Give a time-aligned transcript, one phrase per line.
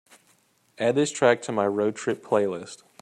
[0.79, 2.81] add this track to my road trip playlist